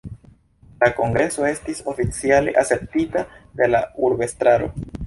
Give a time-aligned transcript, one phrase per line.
[0.83, 3.25] La kongreso estis oficiale akceptita
[3.63, 4.77] de la urbestraro.